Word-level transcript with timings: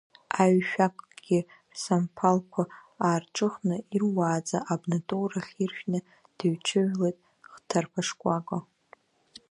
Аҩ-шәақькгьы 0.41 1.39
рсамԥалқәа 1.73 2.63
аарҿыхны, 3.05 3.75
ируааӡа 3.95 4.57
абнатоурахь 4.73 5.53
иршәны 5.63 5.99
дыҩҽыжәлеит 6.37 7.17
Хҭарԥа-шкәакәа. 7.51 8.59